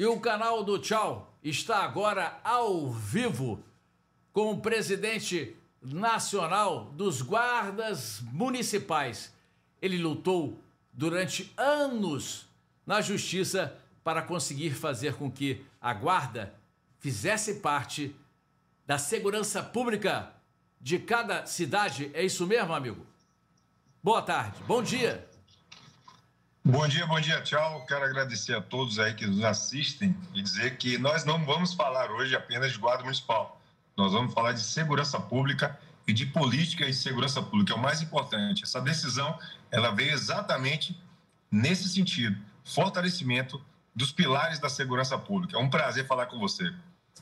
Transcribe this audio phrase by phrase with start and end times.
[0.00, 3.62] E o canal do Tchau está agora ao vivo
[4.32, 9.30] com o presidente nacional dos guardas municipais.
[9.82, 10.58] Ele lutou
[10.90, 12.46] durante anos
[12.86, 16.54] na justiça para conseguir fazer com que a guarda
[17.00, 18.14] fizesse parte
[18.86, 20.32] da segurança pública
[20.80, 22.10] de cada cidade.
[22.14, 23.06] É isso mesmo, amigo?
[24.02, 25.26] Boa tarde, bom dia.
[26.62, 27.84] Bom dia, bom dia, tchau.
[27.86, 32.10] Quero agradecer a todos aí que nos assistem e dizer que nós não vamos falar
[32.10, 33.60] hoje apenas de guarda municipal.
[33.96, 38.02] Nós vamos falar de segurança pública e de política e segurança pública, é o mais
[38.02, 38.64] importante.
[38.64, 39.38] Essa decisão,
[39.70, 40.98] ela veio exatamente
[41.50, 43.62] nesse sentido, fortalecimento
[43.94, 45.56] dos pilares da segurança pública.
[45.56, 46.72] É um prazer falar com você.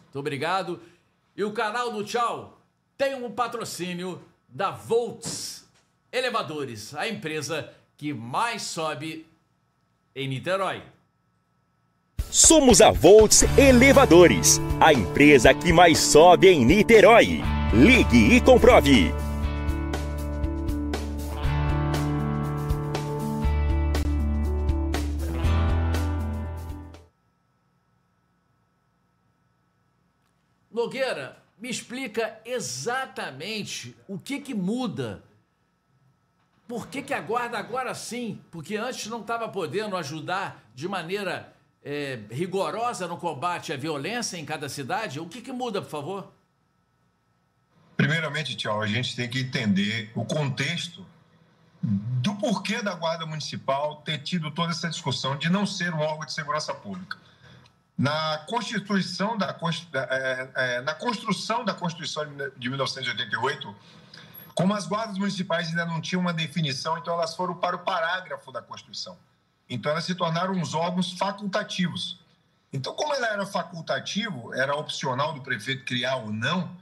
[0.04, 0.80] Muito obrigado.
[1.36, 2.60] E o canal do Tchau
[2.96, 5.64] tem um patrocínio da Volts
[6.10, 9.26] Elevadores, a empresa que mais sobe
[10.14, 10.82] em Niterói.
[12.30, 17.40] Somos a Volts Elevadores, a empresa que mais sobe em Niterói.
[17.72, 19.27] Ligue e comprove.
[30.88, 35.22] Nogueira, me explica exatamente o que que muda.
[36.66, 38.40] Por que, que a guarda agora sim?
[38.50, 44.46] Porque antes não estava podendo ajudar de maneira é, rigorosa no combate à violência em
[44.46, 45.20] cada cidade.
[45.20, 46.32] O que, que muda, por favor?
[47.94, 51.04] Primeiramente, Tchau, a gente tem que entender o contexto
[51.82, 56.24] do porquê da Guarda Municipal ter tido toda essa discussão de não ser um órgão
[56.24, 57.18] de segurança pública.
[57.98, 59.58] Na Constituição da
[59.92, 62.24] é, é, na construção da Constituição
[62.56, 63.74] de 1988,
[64.54, 68.52] como as guardas municipais ainda não tinham uma definição, então elas foram para o parágrafo
[68.52, 69.18] da Constituição.
[69.68, 72.20] Então elas se tornaram uns órgãos facultativos.
[72.72, 76.76] Então, como ela era facultativo, era opcional do prefeito criar ou não,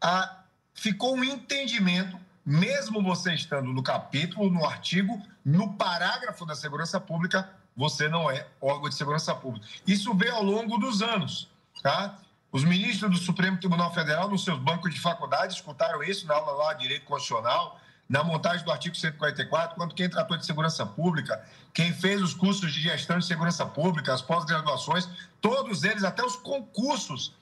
[0.00, 0.42] a,
[0.74, 7.48] ficou um entendimento, mesmo você estando no capítulo, no artigo, no parágrafo da segurança pública,
[7.78, 9.64] você não é órgão de segurança pública.
[9.86, 11.48] Isso veio ao longo dos anos,
[11.80, 12.18] tá?
[12.50, 16.64] Os ministros do Supremo Tribunal Federal, nos seus bancos de faculdade, escutaram isso na aula
[16.64, 17.78] lá de Direito Constitucional,
[18.08, 21.40] na montagem do artigo 144, quando quem tratou de segurança pública,
[21.72, 25.08] quem fez os cursos de gestão de segurança pública, as pós-graduações,
[25.40, 27.32] todos eles, até os concursos,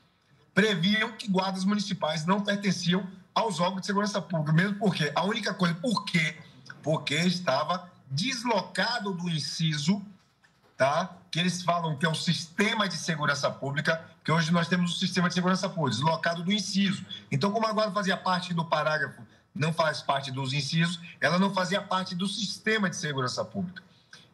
[0.52, 5.54] previam que guardas municipais não pertenciam aos órgãos de segurança pública, mesmo porque a única
[5.54, 6.36] coisa, por quê?
[6.82, 10.04] Porque estava deslocado do inciso
[10.76, 11.16] tá?
[11.30, 14.98] que eles falam que é o sistema de segurança pública, que hoje nós temos o
[14.98, 17.04] sistema de segurança pública, deslocado do inciso.
[17.30, 19.22] Então, como agora fazia parte do parágrafo,
[19.54, 23.82] não faz parte dos incisos, ela não fazia parte do sistema de segurança pública.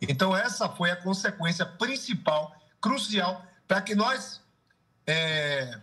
[0.00, 4.40] Então, essa foi a consequência principal, crucial, para que nós
[5.06, 5.78] é,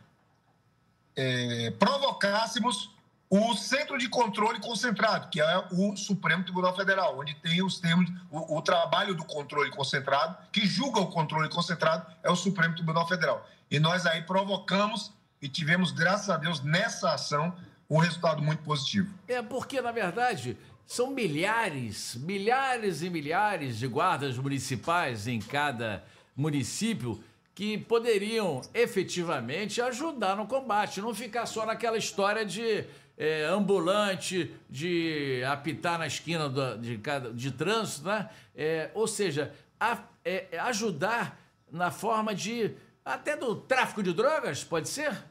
[1.16, 2.92] é, provocássemos
[3.30, 8.10] o centro de controle concentrado, que é o Supremo Tribunal Federal, onde tem os termos,
[8.32, 13.08] o, o, trabalho do controle concentrado, que julga o controle concentrado, é o Supremo Tribunal
[13.08, 13.48] Federal.
[13.70, 17.56] E nós aí provocamos e tivemos, graças a Deus, nessa ação,
[17.88, 19.14] um resultado muito positivo.
[19.28, 20.58] É porque, na verdade,
[20.88, 26.04] são milhares, milhares e milhares de guardas municipais em cada
[26.36, 27.24] município
[27.54, 32.86] que poderiam efetivamente ajudar no combate, não ficar só naquela história de
[33.20, 36.98] é, ambulante, de apitar na esquina do, de,
[37.34, 38.30] de trânsito, né?
[38.56, 41.38] É, ou seja, a, é, ajudar
[41.70, 42.72] na forma de
[43.04, 45.22] até do tráfico de drogas, pode ser?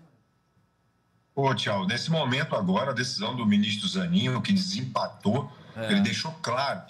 [1.34, 5.90] Ô, Tchau, nesse momento agora, a decisão do ministro Zaninho, que desempatou, é.
[5.90, 6.82] ele deixou claro,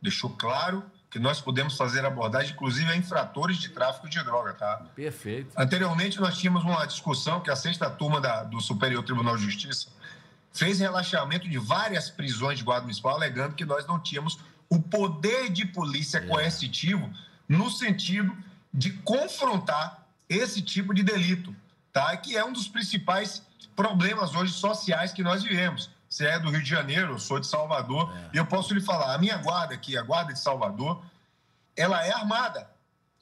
[0.00, 4.84] deixou claro que nós podemos fazer abordagem, inclusive, a infratores de tráfico de droga, tá?
[4.94, 5.50] Perfeito.
[5.56, 9.88] Anteriormente, nós tínhamos uma discussão que a sexta turma da, do Superior Tribunal de Justiça
[10.56, 14.38] fez relaxamento de várias prisões de guarda municipal, alegando que nós não tínhamos
[14.68, 16.26] o poder de polícia é.
[16.26, 17.10] coercitivo
[17.48, 18.36] no sentido
[18.72, 21.54] de confrontar esse tipo de delito,
[21.92, 22.16] tá?
[22.16, 23.42] Que é um dos principais
[23.76, 25.90] problemas hoje sociais que nós vivemos.
[26.08, 28.30] Você é do Rio de Janeiro, eu sou de Salvador, é.
[28.34, 31.04] e eu posso lhe falar, a minha guarda aqui, a guarda de Salvador,
[31.76, 32.68] ela é armada.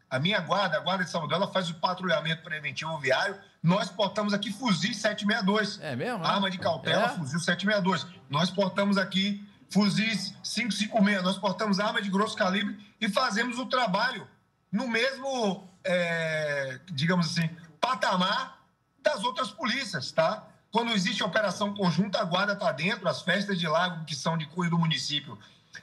[0.08, 4.34] A minha guarda, a guarda de Salvador, ela faz o patrulhamento preventivo viário nós portamos
[4.34, 5.80] aqui fuzis 762.
[5.80, 6.18] É mesmo?
[6.18, 6.28] Né?
[6.28, 7.08] Arma de cautela, é?
[7.08, 8.06] fuzil 762.
[8.28, 11.22] Nós portamos aqui fuzis 556.
[11.22, 14.28] Nós portamos arma de grosso calibre e fazemos o trabalho
[14.70, 17.48] no mesmo, é, digamos assim,
[17.80, 18.60] patamar
[19.02, 20.46] das outras polícias, tá?
[20.70, 24.44] Quando existe operação conjunta, a guarda está dentro, as festas de lago que são de
[24.44, 25.38] cunho do município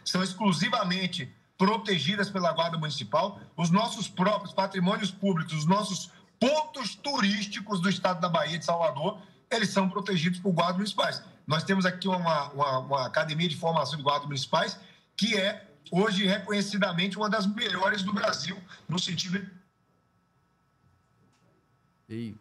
[0.05, 6.11] são exclusivamente protegidas pela guarda municipal, os nossos próprios patrimônios públicos, os nossos
[6.41, 9.21] pontos turísticos do estado da Bahia de Salvador,
[9.51, 11.23] eles são protegidos por guardas municipais.
[11.45, 14.79] Nós temos aqui uma, uma, uma academia de formação de guardas municipais
[15.15, 18.57] que é hoje reconhecidamente uma das melhores do Brasil
[18.89, 19.47] no sentido
[22.09, 22.35] e...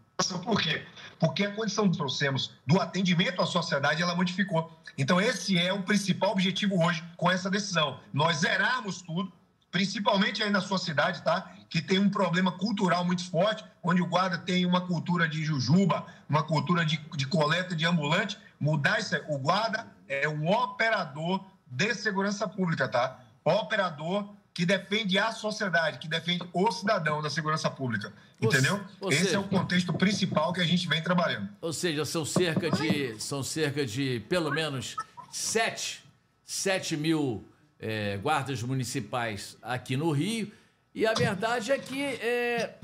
[0.44, 0.84] Por quê?
[1.18, 4.70] Porque a condição que trouxemos do atendimento à sociedade, ela modificou.
[4.98, 7.98] Então, esse é o principal objetivo hoje com essa decisão.
[8.12, 9.32] Nós zerarmos tudo,
[9.70, 11.54] principalmente aí na sua cidade, tá?
[11.70, 16.04] Que tem um problema cultural muito forte, onde o guarda tem uma cultura de jujuba,
[16.28, 18.36] uma cultura de, de coleta de ambulante.
[18.58, 23.20] Mudar isso, o guarda é um operador de segurança pública, tá?
[23.44, 28.12] Operador que defende a sociedade, que defende o cidadão da segurança pública.
[28.40, 28.80] Entendeu?
[29.00, 31.48] Ou Esse seja, é o contexto principal que a gente vem trabalhando.
[31.60, 34.96] Ou seja, são cerca de, são cerca de pelo menos
[35.30, 36.02] 7,
[36.44, 37.44] 7 mil
[37.78, 40.50] é, guardas municipais aqui no Rio.
[40.94, 42.74] E a verdade é que é,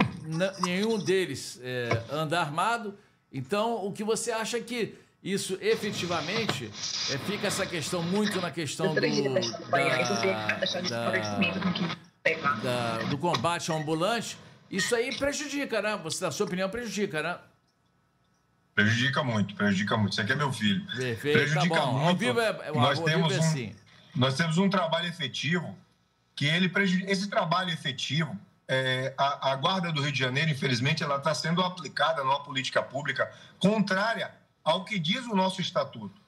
[0.60, 2.96] nenhum deles é, anda armado.
[3.32, 6.66] Então, o que você acha que isso efetivamente
[7.10, 9.08] é, fica essa questão muito na questão do, da,
[12.22, 14.38] da, da, do combate ao ambulante.
[14.70, 15.98] Isso aí prejudica, né?
[16.04, 17.38] Você, na sua opinião, prejudica, né?
[18.74, 20.12] Prejudica muito, prejudica muito.
[20.12, 20.84] Isso aqui é meu filho.
[20.96, 21.92] Perfeito, prejudica tá bom.
[21.92, 22.08] muito.
[22.08, 23.76] Ao vivo é, nós temos é um, assim.
[24.14, 25.76] Nós temos um trabalho efetivo
[26.36, 26.70] que ele.
[27.10, 28.38] Esse trabalho efetivo,
[28.68, 32.82] é, a, a Guarda do Rio de Janeiro, infelizmente, ela está sendo aplicada numa política
[32.82, 36.20] pública contrária ao que diz o nosso estatuto.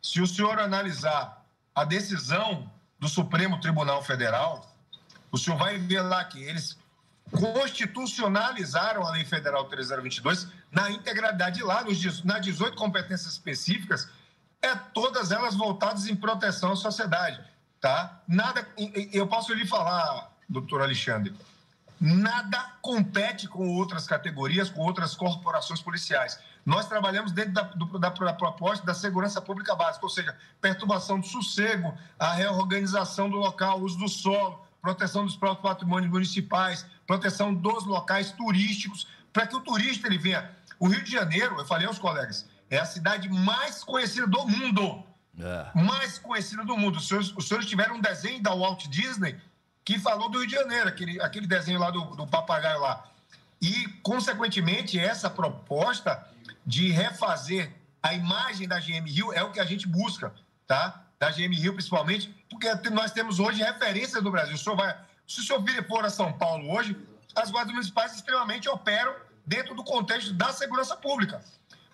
[0.00, 1.44] Se o senhor analisar
[1.74, 4.74] a decisão do Supremo Tribunal Federal,
[5.30, 6.78] o senhor vai ver lá que eles
[7.30, 14.08] constitucionalizaram a Lei Federal 3022 na integralidade lá, nos, nas 18 competências específicas,
[14.62, 17.42] é todas elas voltadas em proteção à sociedade,
[17.84, 18.22] tá?
[18.26, 18.66] Nada,
[19.12, 21.34] eu posso lhe falar, doutor Alexandre,
[22.00, 26.40] nada compete com outras categorias, com outras corporações policiais.
[26.64, 31.20] Nós trabalhamos dentro da, do, da, da, proposta da segurança pública básica, ou seja, perturbação
[31.20, 37.52] do sossego, a reorganização do local, uso do solo, proteção dos próprios patrimônios municipais, proteção
[37.52, 40.50] dos locais turísticos, para que o turista ele venha.
[40.80, 45.04] O Rio de Janeiro, eu falei aos colegas, é a cidade mais conhecida do mundo.
[45.38, 45.70] É.
[45.74, 46.98] Mais conhecida do mundo.
[46.98, 49.36] Os senhores, os senhores tiveram um desenho da Walt Disney
[49.84, 53.04] que falou do Rio de Janeiro, aquele, aquele desenho lá do, do papagaio lá.
[53.60, 56.26] E, consequentemente, essa proposta
[56.64, 57.70] de refazer
[58.02, 60.32] a imagem da GM Rio é o que a gente busca,
[60.66, 61.04] tá?
[61.18, 64.54] Da GM Rio, principalmente, porque nós temos hoje referências do Brasil.
[64.54, 64.96] O senhor vai,
[65.26, 66.96] se o senhor for a São Paulo hoje,
[67.34, 69.14] as guardas municipais extremamente operam
[69.46, 71.42] dentro do contexto da segurança pública.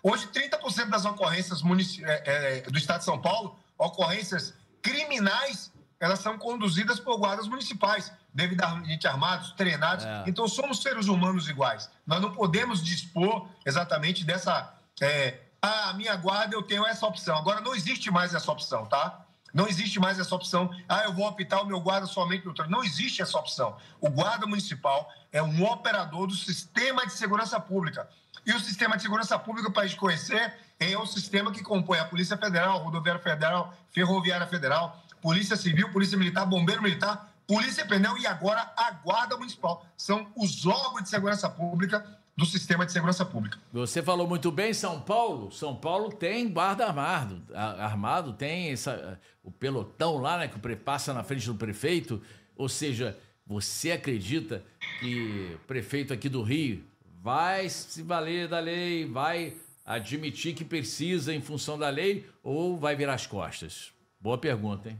[0.03, 1.61] Hoje, 30% das ocorrências
[2.03, 8.11] é, é, do Estado de São Paulo, ocorrências criminais, elas são conduzidas por guardas municipais,
[8.33, 10.05] devidamente armados, treinados.
[10.05, 10.23] É.
[10.25, 11.89] Então, somos seres humanos iguais.
[12.05, 14.73] Nós não podemos dispor exatamente dessa.
[14.99, 17.37] É, ah, a minha guarda, eu tenho essa opção.
[17.37, 19.25] Agora, não existe mais essa opção, tá?
[19.53, 20.71] Não existe mais essa opção.
[20.87, 22.75] Ah, eu vou optar o meu guarda somente no trânsito.
[22.75, 23.77] Não existe essa opção.
[23.99, 28.09] O guarda municipal é um operador do sistema de segurança pública.
[28.45, 31.99] E o sistema de segurança pública, para a gente conhecer, é o sistema que compõe
[31.99, 38.17] a Polícia Federal, Rodoviária Federal, Ferroviária Federal, Polícia Civil, Polícia Militar, Bombeiro Militar, Polícia Penal
[38.17, 39.85] e agora a Guarda Municipal.
[39.95, 42.03] São os órgãos de segurança pública
[42.35, 43.59] do sistema de segurança pública.
[43.71, 45.51] Você falou muito bem, São Paulo.
[45.51, 51.23] São Paulo tem guarda armado, armado tem essa, o pelotão lá, né, que passa na
[51.23, 52.21] frente do prefeito.
[52.55, 54.63] Ou seja, você acredita
[54.99, 56.83] que o prefeito aqui do Rio
[57.21, 59.53] vai se valer da lei, vai
[59.85, 63.91] admitir que precisa em função da lei ou vai virar as costas?
[64.19, 64.99] Boa pergunta, hein?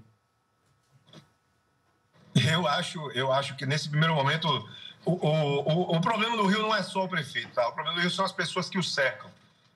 [2.49, 4.47] Eu acho, eu acho que nesse primeiro momento
[5.03, 7.67] o, o, o, problema do Rio não é só o prefeito, tá?
[7.67, 9.29] O problema do Rio são as pessoas que o cercam.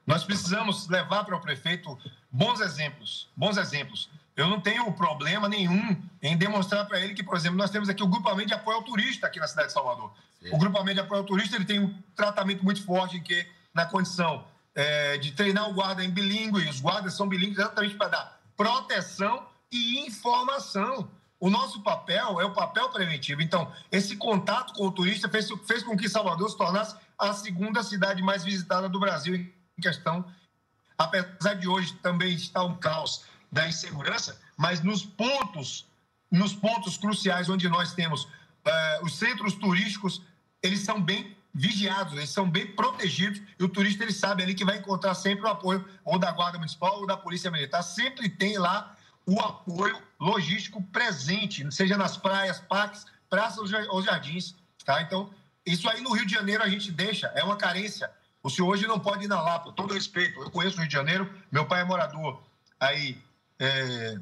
[0.08, 2.00] Nós precisamos levar para o prefeito
[2.32, 4.10] bons exemplos, bons exemplos.
[4.36, 8.04] Eu não tenho problema nenhum em demonstrar para ele que, por exemplo, nós temos aqui
[8.04, 10.12] o grupamento de apoio ao turista aqui na cidade de Salvador.
[10.42, 10.50] Sim.
[10.54, 13.86] O grupamento de apoio ao turista ele tem um tratamento muito forte em que, na
[13.86, 18.42] condição é, de treinar o guarda em bilíngue, os guardas são bilíngues exatamente para dar
[18.58, 21.10] proteção e informação.
[21.40, 23.42] O nosso papel é o papel preventivo.
[23.42, 27.84] Então, esse contato com o turista fez, fez com que Salvador se tornasse a segunda
[27.84, 30.26] cidade mais visitada do Brasil em questão.
[30.98, 33.26] Apesar de hoje também estar um caos
[33.56, 35.88] da insegurança, mas nos pontos,
[36.30, 38.30] nos pontos cruciais onde nós temos uh,
[39.02, 40.22] os centros turísticos,
[40.62, 44.66] eles são bem vigiados, eles são bem protegidos e o turista ele sabe ali que
[44.66, 47.82] vai encontrar sempre o apoio ou da Guarda Municipal ou da Polícia Militar.
[47.82, 48.94] Sempre tem lá
[49.26, 54.54] o apoio logístico presente, seja nas praias, parques, praças ou jardins.
[54.84, 55.02] Tá?
[55.02, 55.34] Então,
[55.66, 58.12] isso aí no Rio de Janeiro a gente deixa, é uma carência.
[58.44, 60.42] O senhor hoje não pode ir na Lapa, todo respeito.
[60.42, 62.44] Eu conheço o Rio de Janeiro, meu pai é morador
[62.80, 63.18] aí
[63.60, 64.18] é,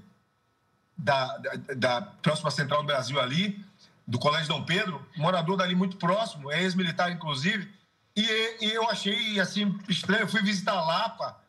[0.97, 3.63] da, da, da próxima Central do Brasil ali,
[4.05, 7.69] do Colégio Dom Pedro, morador dali muito próximo, é ex-militar inclusive,
[8.15, 8.21] e,
[8.65, 10.21] e, eu achei assim estranho.
[10.21, 11.41] Eu fui visitar a Lapa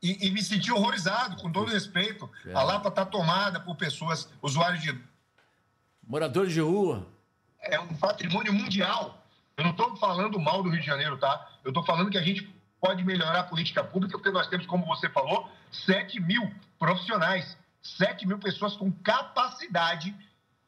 [0.00, 2.30] e, e me senti horrorizado, com todo respeito.
[2.46, 2.54] É.
[2.54, 4.96] A Lapa está tomada por pessoas, usuários de.
[6.06, 7.06] Moradores de rua.
[7.60, 9.26] É um patrimônio mundial.
[9.56, 11.48] Eu não estou falando mal do Rio de Janeiro, tá?
[11.64, 12.48] Eu estou falando que a gente
[12.80, 18.26] pode melhorar a política pública, porque nós temos, como você falou, 7 mil profissionais, 7
[18.26, 20.14] mil pessoas com capacidade,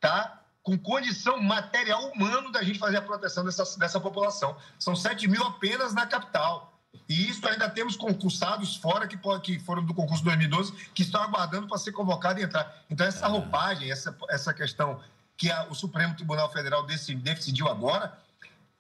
[0.01, 0.41] tá?
[0.63, 4.57] Com condição material humano da gente fazer a proteção dessa, dessa população.
[4.79, 6.79] São 7 mil apenas na capital.
[7.09, 11.67] E isso ainda temos concursados fora que, que foram do concurso 2012 que estão aguardando
[11.67, 12.85] para ser convocado e entrar.
[12.91, 13.29] Então, essa é.
[13.29, 15.01] roupagem, essa, essa questão
[15.37, 18.19] que a, o Supremo Tribunal Federal decidiu agora,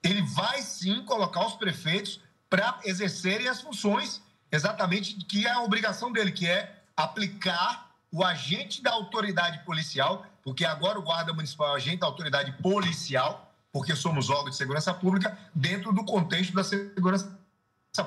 [0.02, 2.20] ele vai sim colocar os prefeitos
[2.50, 8.83] para exercerem as funções exatamente que é a obrigação dele, que é aplicar o agente
[8.83, 13.95] da autoridade policial, porque agora o guarda municipal é o agente da autoridade policial, porque
[13.95, 17.31] somos órgão de segurança pública, dentro do contexto da segurança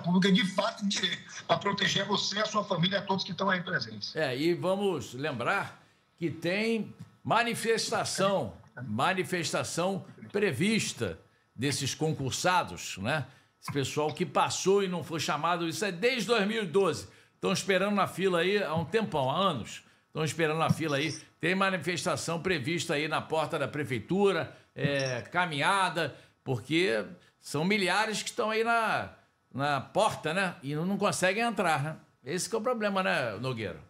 [0.03, 3.49] pública de fato de direito, para proteger você, a sua família a todos que estão
[3.49, 4.13] aí presentes.
[4.13, 5.81] É, e vamos lembrar
[6.17, 6.93] que tem
[7.23, 11.17] manifestação, manifestação prevista
[11.55, 13.25] desses concursados, né?
[13.61, 17.07] Esse pessoal que passou e não foi chamado, isso é desde 2012.
[17.41, 19.81] Estão esperando na fila aí há um tempão, há anos.
[20.05, 21.11] Estão esperando na fila aí.
[21.39, 27.03] Tem manifestação prevista aí na porta da prefeitura, é, caminhada, porque
[27.39, 29.09] são milhares que estão aí na,
[29.51, 30.55] na porta, né?
[30.61, 31.97] E não, conseguem entrar, né?
[32.23, 33.81] Esse é o problema, né, Nogueira?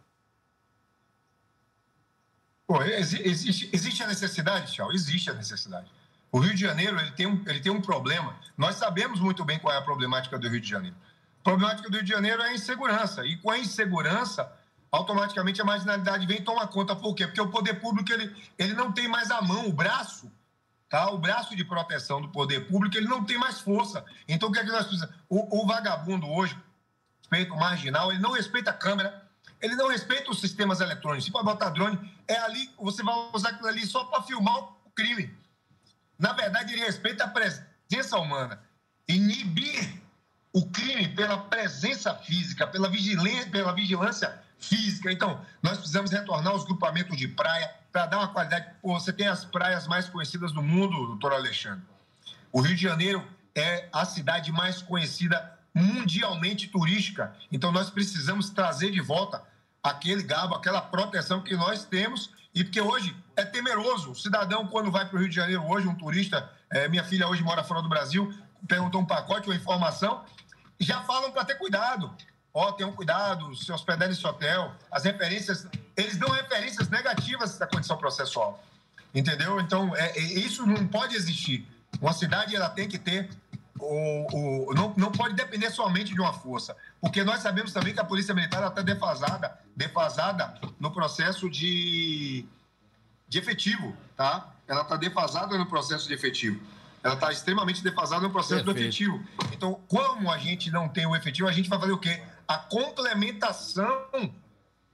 [2.96, 4.90] Existe, existe a necessidade, Tchau?
[4.92, 5.90] Existe a necessidade.
[6.30, 8.34] O Rio de Janeiro ele tem, um, ele tem um problema.
[8.56, 10.96] Nós sabemos muito bem qual é a problemática do Rio de Janeiro.
[11.42, 13.26] Problemática do Rio de Janeiro é a insegurança.
[13.26, 14.50] E com a insegurança,
[14.90, 16.94] automaticamente a marginalidade vem tomar conta.
[16.94, 17.26] Por quê?
[17.26, 20.30] Porque o poder público ele, ele não tem mais a mão, o braço,
[20.88, 21.10] tá?
[21.10, 24.04] o braço de proteção do poder público, ele não tem mais força.
[24.28, 25.14] Então, o que é que nós precisamos?
[25.28, 26.56] O, o vagabundo hoje,
[27.22, 29.22] respeito marginal, ele não respeita a câmera,
[29.60, 31.24] ele não respeita os sistemas eletrônicos.
[31.24, 34.90] Se for botar drone, é ali, você vai usar aquilo ali só para filmar o
[34.94, 35.34] crime.
[36.18, 38.62] Na verdade, ele respeita a presença humana.
[39.08, 40.01] Inibir
[40.52, 45.10] o crime pela presença física, pela vigilância, pela vigilância física.
[45.10, 48.66] Então, nós precisamos retornar aos grupamentos de praia para dar uma qualidade.
[48.80, 51.82] Pô, você tem as praias mais conhecidas do mundo, doutor Alexandre.
[52.52, 57.34] O Rio de Janeiro é a cidade mais conhecida mundialmente turística.
[57.50, 59.42] Então, nós precisamos trazer de volta
[59.82, 64.10] aquele gabo, aquela proteção que nós temos e porque hoje é temeroso.
[64.10, 67.26] O cidadão, quando vai para o Rio de Janeiro hoje, um turista, é, minha filha
[67.26, 68.32] hoje mora fora do Brasil,
[68.68, 70.22] perguntou um pacote, uma informação,
[70.78, 72.14] já falam para ter cuidado.
[72.54, 74.74] Ó, oh, tenham cuidado, se hospedar nesse hotel.
[74.90, 78.62] As referências, eles dão referências negativas da condição processual.
[79.14, 79.60] Entendeu?
[79.60, 81.66] Então, é, é, isso não pode existir.
[82.00, 83.30] Uma cidade ela tem que ter
[83.82, 88.00] o, o, não, não pode depender somente de uma força, porque nós sabemos também que
[88.00, 92.46] a Polícia Militar está defasada, defasada no processo de,
[93.28, 94.52] de efetivo, tá?
[94.68, 96.60] Ela está defasada no processo de efetivo.
[97.02, 98.76] Ela está extremamente defasada no processo Perfeito.
[98.76, 99.24] do efetivo.
[99.52, 102.22] Então, como a gente não tem o efetivo, a gente vai fazer o quê?
[102.46, 104.32] A complementação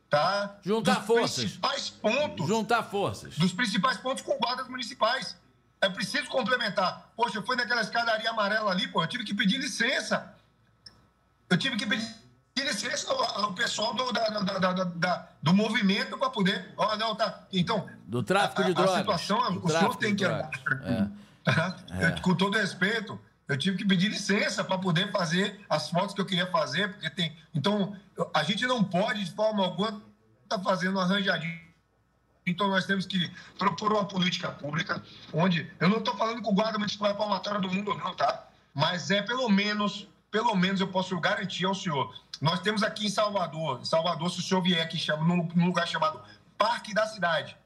[0.08, 0.56] tá?
[0.62, 1.44] Juntar dos forças.
[1.44, 2.46] principais pontos.
[2.46, 3.36] Juntar forças.
[3.36, 5.36] Dos principais pontos com guardas municipais.
[5.80, 7.10] É preciso complementar.
[7.16, 10.34] Poxa, eu fui naquela escadaria amarela ali, pô, eu tive que pedir licença.
[11.48, 12.08] Eu tive que pedir
[12.56, 16.72] licença ao, ao pessoal do, da, da, da, do movimento para poder.
[16.76, 17.46] Ó, oh, não, tá.
[17.52, 17.88] Então.
[18.06, 18.94] Do tráfico de a, drogas.
[18.94, 20.24] A situação, o senhor tem que.
[20.24, 20.48] É.
[21.54, 21.76] Tá?
[21.90, 22.20] É.
[22.20, 26.26] Com todo respeito, eu tive que pedir licença para poder fazer as fotos que eu
[26.26, 27.36] queria fazer, porque tem.
[27.54, 27.96] Então,
[28.34, 30.02] a gente não pode, de forma alguma,
[30.44, 31.68] estar tá fazendo arranjadinho
[32.50, 35.02] então, nós temos que propor uma política pública
[35.32, 35.70] onde.
[35.78, 38.48] Eu não estou falando que o guarda municipal é palmatória do mundo, não, tá?
[38.74, 42.14] Mas é pelo menos, pelo menos eu posso garantir ao senhor.
[42.40, 45.66] Nós temos aqui em Salvador, em Salvador, se o senhor vier aqui chama, num, num
[45.66, 46.20] lugar chamado
[46.56, 47.56] Parque da Cidade.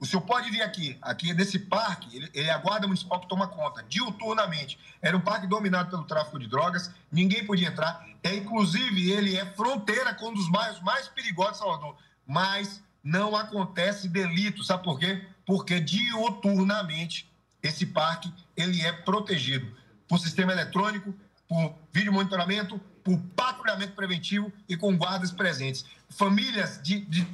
[0.00, 0.96] O senhor pode vir aqui.
[1.02, 4.78] Aqui nesse parque, ele, ele é a guarda municipal que toma conta, diuturnamente.
[5.02, 8.06] Era um parque dominado pelo tráfico de drogas, ninguém podia entrar.
[8.22, 11.96] É, inclusive, ele é fronteira com um dos bairros mais perigosos de Salvador.
[12.26, 14.64] Mas não acontece delito.
[14.64, 15.22] Sabe por quê?
[15.44, 17.30] Porque dioturnamente
[17.62, 19.78] esse parque ele é protegido.
[20.08, 21.14] por sistema eletrônico,
[21.46, 25.84] por vídeo monitoramento, por patrulhamento preventivo e com guardas presentes.
[26.08, 27.26] Famílias de, de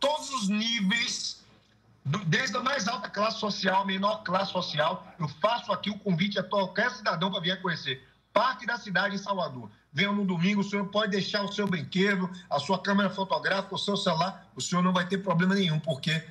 [0.00, 1.35] todos os níveis,
[2.26, 5.06] desde a mais alta classe social, menor classe social.
[5.18, 8.06] Eu faço aqui o convite a qualquer cidadão para vir conhecer.
[8.32, 9.68] Parque da cidade em Salvador.
[9.92, 13.78] Venha no domingo, o senhor pode deixar o seu brinquedo, a sua câmera fotográfica, o
[13.78, 16.22] seu celular, o senhor não vai ter problema nenhum, porque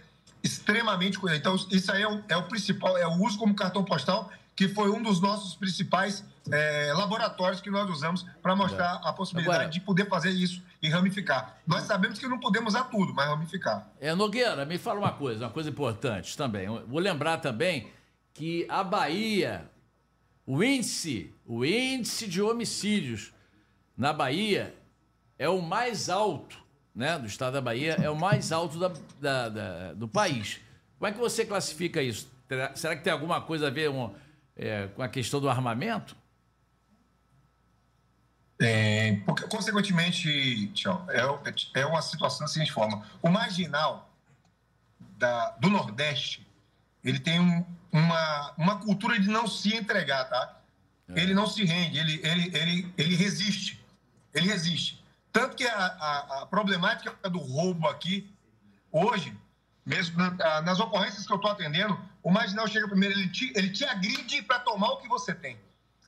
[0.44, 1.40] extremamente cuidado.
[1.40, 4.70] Então, isso aí é o, é o principal, é o uso como cartão postal, que
[4.70, 9.80] foi um dos nossos principais é, laboratórios que nós usamos para mostrar a possibilidade de
[9.82, 11.58] poder fazer isso e ramificar.
[11.66, 13.90] Nós sabemos que não podemos usar tudo, mas ramificar.
[14.00, 16.68] É, Nogueira, me fala uma coisa, uma coisa importante também.
[16.88, 17.92] Vou lembrar também
[18.34, 19.70] que a Bahia,
[20.46, 23.34] o índice, o índice de homicídios
[23.98, 24.76] na Bahia
[25.40, 26.58] é o mais alto,
[26.94, 30.60] né, do estado da Bahia, é o mais alto da, da, da do país.
[30.98, 32.30] Como é que você classifica isso?
[32.76, 33.92] Será que tem alguma coisa a ver
[34.56, 36.16] é, com a questão do armamento?
[38.60, 44.10] É, porque, consequentemente, tchau, é, é uma situação da seguinte forma: o marginal
[45.18, 46.46] da, do Nordeste
[47.04, 50.60] ele tem um, uma, uma cultura de não se entregar, tá?
[51.10, 51.22] É.
[51.22, 53.80] Ele não se rende, ele, ele, ele, ele resiste.
[54.34, 55.04] Ele resiste.
[55.32, 58.34] Tanto que a, a, a problemática do roubo aqui,
[58.92, 59.38] hoje,
[59.86, 63.70] mesmo na, nas ocorrências que eu estou atendendo, o marginal chega primeiro, ele te, ele
[63.70, 65.58] te agride para tomar o que você tem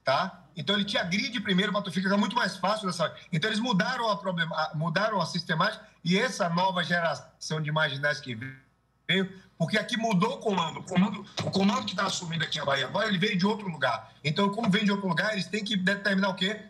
[0.07, 0.41] tá?
[0.55, 3.13] Então ele te agride primeiro para tu ficar muito mais fácil dessa.
[3.29, 8.33] Então eles mudaram a problema, mudaram a sistemática e essa nova geração de marginais que
[8.33, 10.79] veio, porque aqui mudou o comando.
[10.79, 13.67] O comando, o comando que está assumindo aqui a Bahia agora, ele veio de outro
[13.67, 14.13] lugar.
[14.23, 16.61] Então, como vem de outro lugar, eles têm que determinar o quê?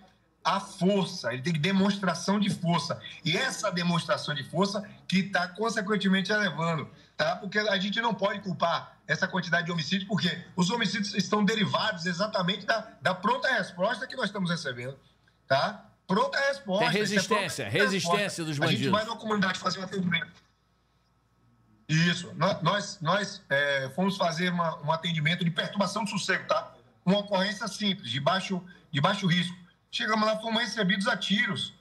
[0.43, 2.99] A força, ele tem que demonstração de força.
[3.23, 7.35] E essa demonstração de força que está consequentemente elevando, tá?
[7.35, 12.05] Porque a gente não pode culpar essa quantidade de homicídios, porque os homicídios estão derivados
[12.05, 14.99] exatamente da, da pronta resposta que nós estamos recebendo,
[15.47, 15.85] tá?
[16.05, 16.85] Pronta resposta.
[16.85, 18.43] Tem resistência, é resistência resposta.
[18.43, 18.81] dos bandidos.
[18.81, 20.31] A gente vai numa comunidade fazer um atendimento.
[21.87, 22.33] Isso.
[22.35, 26.73] Nós, nós é, fomos fazer uma, um atendimento de perturbação de sossego, tá?
[27.05, 29.55] Uma ocorrência simples, de baixo, de baixo risco.
[29.89, 31.73] Chegamos lá, fomos recebidos a tiros.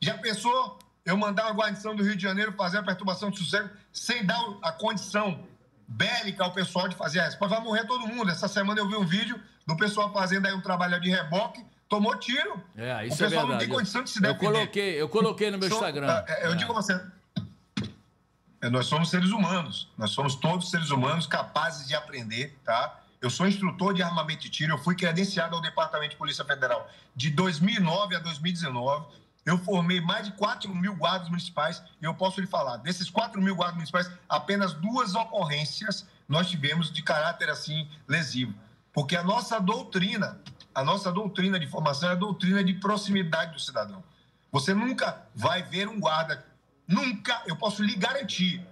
[0.00, 3.70] Já pensou eu mandar uma guarnição do Rio de Janeiro fazer a perturbação de sossego
[3.92, 5.46] sem dar a condição
[5.86, 7.56] bélica ao pessoal de fazer a resposta.
[7.56, 8.30] Vai morrer todo mundo.
[8.30, 12.16] Essa semana eu vi um vídeo do pessoal fazendo aí um trabalho de reboque, tomou
[12.18, 12.62] tiro.
[12.76, 14.46] É, isso o pessoal é não tem condição de se defender.
[14.46, 16.24] Eu coloquei, eu coloquei no meu Instagram.
[16.26, 16.56] É, eu é.
[16.56, 17.00] digo a você,
[18.64, 19.90] é, nós somos seres humanos.
[19.96, 23.00] Nós somos todos seres humanos capazes de aprender, tá?
[23.20, 26.90] Eu sou instrutor de armamento de tiro, eu fui credenciado ao Departamento de Polícia Federal
[27.16, 29.06] de 2009 a 2019
[29.44, 33.40] eu formei mais de 4 mil guardas municipais e eu posso lhe falar, desses 4
[33.40, 38.54] mil guardas municipais, apenas duas ocorrências nós tivemos de caráter assim lesivo.
[38.92, 40.40] Porque a nossa doutrina,
[40.74, 44.02] a nossa doutrina de formação é a doutrina de proximidade do cidadão.
[44.50, 46.44] Você nunca vai ver um guarda,
[46.86, 48.64] nunca, eu posso lhe garantir,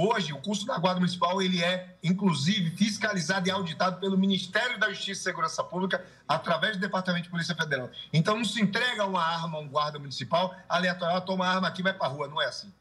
[0.00, 4.88] Hoje, o custo da Guarda Municipal ele é, inclusive, fiscalizado e auditado pelo Ministério da
[4.90, 7.90] Justiça e Segurança Pública através do Departamento de Polícia Federal.
[8.12, 11.82] Então, não se entrega uma arma a um guarda municipal aleatório, toma a arma aqui
[11.82, 12.28] vai para a rua.
[12.28, 12.72] Não é assim.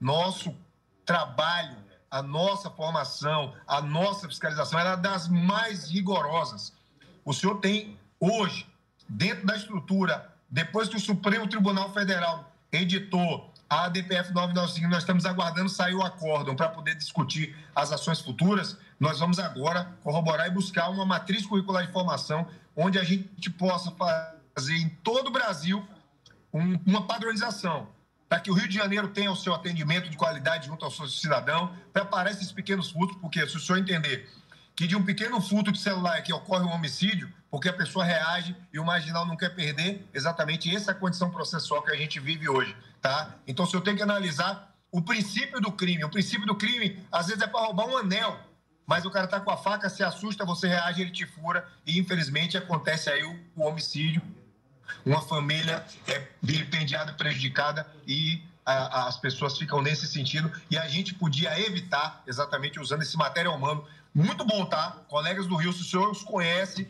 [0.00, 0.52] Nosso
[1.06, 1.76] trabalho,
[2.10, 6.72] a nossa formação, a nossa fiscalização era das mais rigorosas.
[7.24, 8.66] O senhor tem, hoje,
[9.08, 15.24] dentro da estrutura, depois que o Supremo Tribunal Federal editou a ADPF 995, nós estamos
[15.26, 18.76] aguardando sair o acórdão para poder discutir as ações futuras.
[19.00, 22.46] Nós vamos agora corroborar e buscar uma matriz curricular de formação
[22.76, 25.86] onde a gente possa fazer em todo o Brasil
[26.52, 27.88] um, uma padronização
[28.28, 31.06] para que o Rio de Janeiro tenha o seu atendimento de qualidade junto ao seu
[31.06, 34.28] cidadão, preparar esses pequenos furtos, porque se o senhor entender
[34.74, 38.56] que de um pequeno furto de celular que ocorre um homicídio, porque a pessoa reage
[38.72, 42.48] e o marginal não quer perder, exatamente essa é condição processual que a gente vive
[42.48, 42.76] hoje.
[43.04, 43.34] Tá?
[43.46, 47.26] Então, se eu tenho que analisar o princípio do crime, o princípio do crime, às
[47.26, 48.40] vezes é para roubar um anel,
[48.86, 51.98] mas o cara tá com a faca, se assusta, você reage, ele te fura, e
[51.98, 54.22] infelizmente acontece aí o, o homicídio.
[55.04, 60.50] Uma família é vilipendiada, prejudicada e a, as pessoas ficam nesse sentido.
[60.70, 63.86] E a gente podia evitar, exatamente usando esse material humano.
[64.14, 64.92] Muito bom, tá?
[65.08, 66.88] Colegas do Rio, se o senhor os conhece,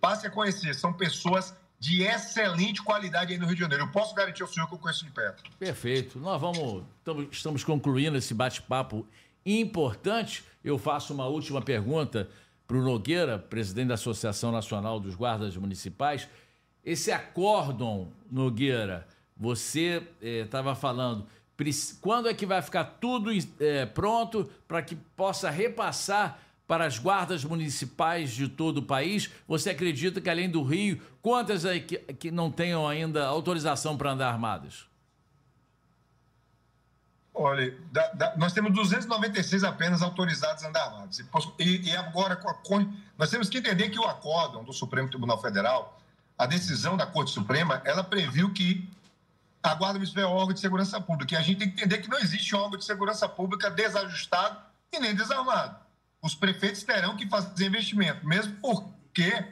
[0.00, 0.74] passe a conhecer.
[0.74, 3.84] São pessoas de excelente qualidade aí no Rio de Janeiro.
[3.84, 5.42] Eu posso garantir ao senhor que eu conheço de perto.
[5.58, 6.18] Perfeito.
[6.18, 6.84] Nós vamos,
[7.32, 9.06] estamos concluindo esse bate-papo
[9.46, 10.44] importante.
[10.62, 12.28] Eu faço uma última pergunta
[12.68, 16.28] para o Nogueira, presidente da Associação Nacional dos Guardas Municipais.
[16.84, 21.26] Esse acórdão, Nogueira, você estava eh, falando,
[22.02, 26.38] quando é que vai ficar tudo eh, pronto para que possa repassar
[26.70, 29.28] para as guardas municipais de todo o país?
[29.48, 34.12] Você acredita que, além do Rio, quantas aí que, que não tenham ainda autorização para
[34.12, 34.86] andar armadas?
[37.34, 41.20] Olha, da, da, nós temos 296 apenas autorizados a andar armados.
[41.58, 42.86] E, e agora, com a,
[43.18, 46.00] nós temos que entender que o acórdão do Supremo Tribunal Federal,
[46.38, 48.88] a decisão da Corte Suprema, ela previu que
[49.60, 51.34] a Guarda Municipal é um órgão de segurança pública.
[51.34, 54.56] E a gente tem que entender que não existe órgão de segurança pública desajustado
[54.92, 55.79] e nem desarmado.
[56.22, 59.44] Os prefeitos terão que fazer investimento, mesmo porque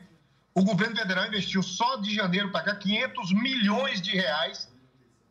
[0.54, 4.68] o governo federal investiu só de janeiro para cá 500 milhões de reais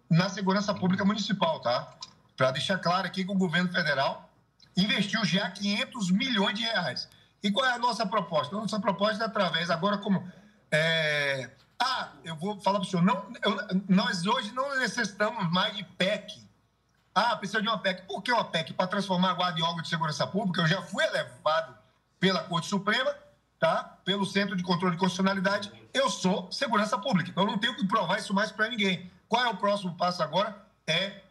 [0.10, 1.93] na segurança pública municipal, tá?
[2.36, 4.32] Para deixar claro aqui que o governo federal
[4.76, 7.10] investiu já 500 milhões de reais.
[7.43, 8.56] E qual é a nossa proposta?
[8.56, 10.28] A nossa proposta é através, agora como...
[10.71, 11.50] É...
[11.80, 15.84] Ah, eu vou falar para o senhor, não, eu, nós hoje não necessitamos mais de
[15.84, 16.46] PEC.
[17.19, 18.03] Ah, precisa de uma PEC.
[18.03, 18.73] Por que uma PEC?
[18.73, 20.62] Para transformar a guarda em órgão de segurança pública.
[20.62, 21.75] Eu já fui elevado
[22.19, 23.12] pela Corte Suprema,
[23.60, 23.97] tá?
[24.06, 25.71] pelo Centro de Controle de Constitucionalidade.
[25.91, 27.32] Eu sou segurança pública.
[27.32, 29.12] Então, eu não tenho que provar isso mais para ninguém.
[29.27, 30.63] Qual é o próximo passo agora?
[30.86, 31.21] É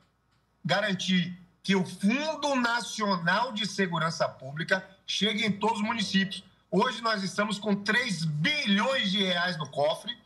[0.65, 6.43] garantir que o Fundo Nacional de Segurança Pública chegue em todos os municípios.
[6.69, 10.19] Hoje nós estamos com 3 bilhões de reais no cofre,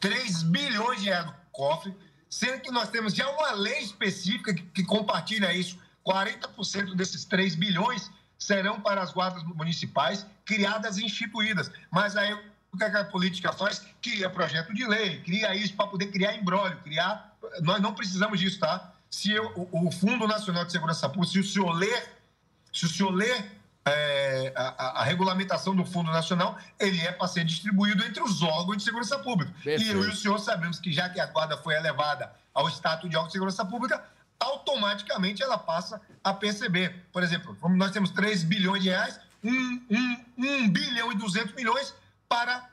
[0.00, 1.94] 3 bilhões de reais no cofre,
[2.36, 5.78] sendo que nós temos já uma lei específica que, que compartilha isso.
[6.04, 11.70] 40% desses 3 bilhões serão para as guardas municipais criadas e instituídas.
[11.90, 12.34] Mas aí
[12.70, 13.86] o que a política faz?
[14.02, 17.34] Cria projeto de lei, cria isso para poder criar embrólio, criar.
[17.62, 18.92] Nós não precisamos disso, tá?
[19.10, 22.06] se eu, o, o, Fundo Nacional de Segurança Pública, se o senhor ler,
[22.70, 23.50] se o senhor ler
[23.86, 28.78] é, a, a, regulamentação do Fundo Nacional, ele é para ser distribuído entre os órgãos
[28.78, 29.52] de segurança pública.
[29.62, 29.82] Perfeito.
[29.82, 33.08] E eu e o senhor sabemos que já que a guarda foi elevada ao status
[33.08, 34.04] de órgão de segurança pública,
[34.40, 37.06] automaticamente ela passa a perceber.
[37.12, 39.50] Por exemplo, nós temos 3 bilhões de reais, 1,
[39.88, 41.94] 1, 1 bilhão e 200 milhões
[42.28, 42.68] para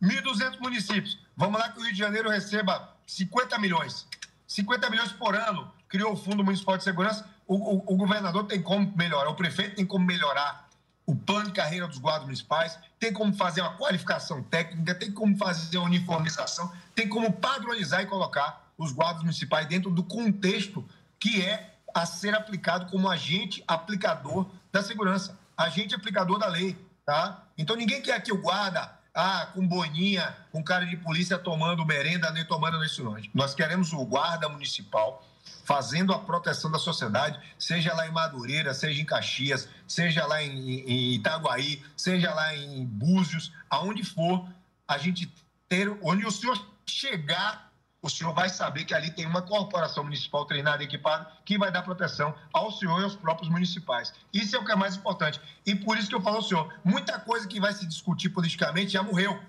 [0.00, 1.18] 1.200 municípios.
[1.36, 4.06] Vamos lá que o Rio de Janeiro receba 50 milhões.
[4.46, 7.28] 50 milhões por ano, criou o Fundo Municipal de Segurança.
[7.46, 10.68] O, o, o, governador tem como melhorar, o prefeito tem como melhorar
[11.06, 15.36] o plano de carreira dos guardas municipais, tem como fazer uma qualificação técnica, tem como
[15.36, 20.84] fazer uma uniformização, tem como padronizar e colocar os guardas municipais dentro do contexto
[21.18, 27.44] que é a ser aplicado como agente aplicador da segurança, agente aplicador da lei, tá?
[27.56, 32.30] Então ninguém quer que o guarda ah, com boininha, com cara de polícia tomando merenda,
[32.32, 33.30] nem tomando nesse longe.
[33.32, 35.24] Nós queremos o guarda municipal
[35.64, 40.80] fazendo a proteção da sociedade, seja lá em Madureira, seja em Caxias, seja lá em,
[40.80, 44.48] em Itaguaí, seja lá em Búzios, aonde for,
[44.86, 45.32] a gente
[45.68, 46.56] ter, onde o senhor
[46.86, 47.66] chegar
[48.06, 51.72] o senhor vai saber que ali tem uma corporação municipal treinada e equipada que vai
[51.72, 54.14] dar proteção ao senhor e aos próprios municipais.
[54.32, 55.40] Isso é o que é mais importante.
[55.66, 58.92] E por isso que eu falo ao senhor, muita coisa que vai se discutir politicamente
[58.92, 59.40] já morreu,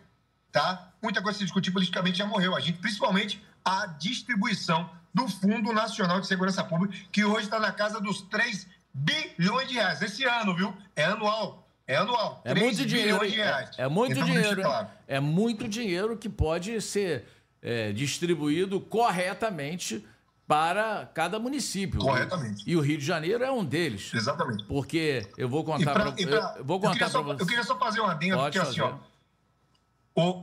[0.51, 0.91] tá?
[1.03, 2.55] Muita coisa que se discutir politicamente já morreu.
[2.55, 7.71] A gente, principalmente, a distribuição do Fundo Nacional de Segurança Pública, que hoje está na
[7.71, 10.01] casa dos 3 bilhões de reais.
[10.01, 10.73] Esse ano, viu?
[10.95, 11.67] É anual.
[11.87, 12.41] É anual.
[12.43, 13.23] É muito dinheiro.
[13.23, 14.61] É, é, muito então, dinheiro.
[14.61, 14.87] Claro.
[15.07, 17.25] É muito dinheiro que pode ser
[17.61, 20.05] é, distribuído corretamente
[20.47, 21.99] para cada município.
[21.99, 22.63] Corretamente.
[22.65, 24.13] E o Rio de Janeiro é um deles.
[24.13, 24.63] Exatamente.
[24.65, 27.43] Porque eu vou contar para eu, vou contar para você.
[27.43, 28.97] Eu queria só fazer uma adendo porque assim, ó,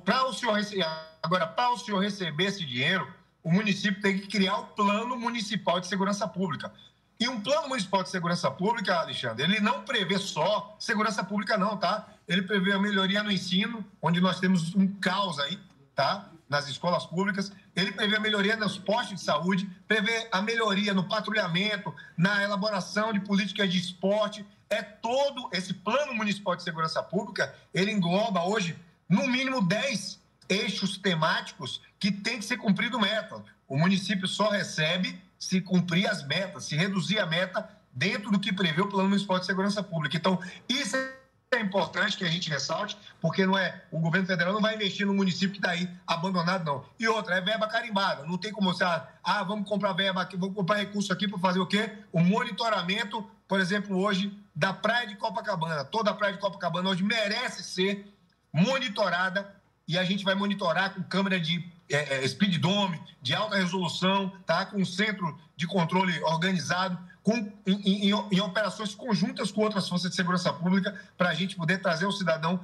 [0.04, 0.86] para o senhor receber,
[1.22, 3.06] agora para o senhor receber esse dinheiro,
[3.44, 6.72] o município tem que criar o plano municipal de segurança pública.
[7.20, 11.76] E um plano municipal de segurança pública, Alexandre, ele não prevê só segurança pública não,
[11.76, 12.08] tá?
[12.26, 15.60] Ele prevê a melhoria no ensino, onde nós temos um caos aí,
[15.94, 16.30] tá?
[16.48, 21.04] nas escolas públicas, ele prevê a melhoria nos postos de saúde, prevê a melhoria no
[21.04, 24.46] patrulhamento, na elaboração de políticas de esporte.
[24.70, 28.78] É todo esse plano municipal de segurança pública, ele engloba hoje,
[29.08, 33.42] no mínimo, 10 eixos temáticos que tem que ser cumprido meta.
[33.66, 38.52] O município só recebe se cumprir as metas, se reduzir a meta dentro do que
[38.52, 40.14] prevê o Plano Municipal de Segurança Pública.
[40.14, 40.38] Então,
[40.68, 44.74] isso é importante que a gente ressalte, porque não é o governo federal não vai
[44.74, 46.84] investir no município que está aí abandonado, não.
[47.00, 48.26] E outra, é verba carimbada.
[48.26, 51.60] Não tem como você, ah, vamos comprar verba aqui, vamos comprar recurso aqui para fazer
[51.60, 51.90] o quê?
[52.12, 55.86] O monitoramento, por exemplo, hoje, da praia de Copacabana.
[55.86, 58.12] Toda a praia de Copacabana hoje merece ser
[58.52, 59.54] monitorada
[59.88, 64.32] e a gente vai monitorar com câmera de é, é, speed dome, de alta resolução,
[64.46, 64.64] tá?
[64.66, 70.10] com um centro de controle organizado com, em, em, em, operações conjuntas com outras forças
[70.10, 72.60] de segurança pública, para a gente poder trazer o cidadão,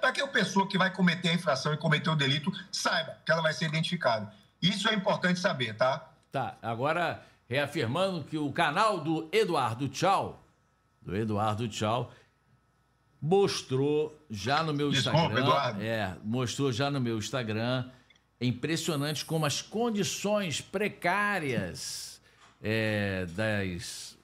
[0.00, 3.30] para que a pessoa que vai cometer a infração e cometer o delito saiba que
[3.30, 4.32] ela vai ser identificada.
[4.60, 6.10] Isso é importante saber, tá?
[6.32, 10.42] Tá, agora reafirmando que o canal do Eduardo Tchau,
[11.02, 12.10] do Eduardo Tchau,
[13.20, 15.40] mostrou já no meu Desculpa, Instagram.
[15.40, 15.82] Eduardo.
[15.82, 17.84] É, mostrou já no meu Instagram.
[18.40, 22.20] É impressionante como as condições precárias
[22.62, 24.16] é, das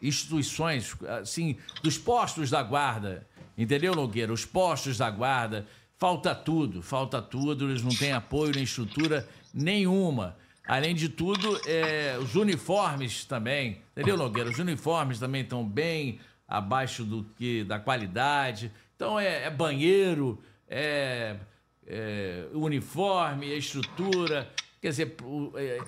[0.00, 3.26] instituições, assim, dos postos da guarda,
[3.56, 4.32] entendeu, Nogueira?
[4.32, 5.66] Os postos da guarda,
[5.98, 10.36] falta tudo, falta tudo, eles não têm apoio nem estrutura nenhuma.
[10.66, 14.50] Além de tudo, é, os uniformes também, entendeu, Nogueira?
[14.50, 18.72] Os uniformes também estão bem abaixo do que da qualidade.
[18.96, 21.36] Então é, é banheiro, é,
[21.86, 25.78] é, uniforme, é estrutura, quer dizer, o, é,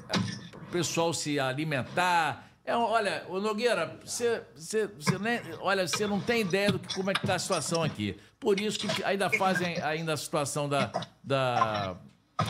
[0.54, 2.48] o pessoal se alimentar.
[2.64, 6.94] É, olha, o Nogueira, você, você, você nem, olha, você não tem ideia do que,
[6.94, 8.18] como é que está a situação aqui.
[8.40, 10.90] Por isso que ainda fazem ainda a situação da,
[11.22, 11.96] da,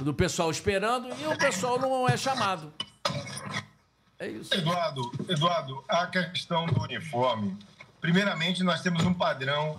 [0.02, 2.72] do pessoal esperando e o pessoal não é chamado.
[4.18, 4.54] É isso.
[4.54, 7.56] Eduardo, Eduardo, a questão do uniforme
[8.06, 9.76] Primeiramente, nós temos um padrão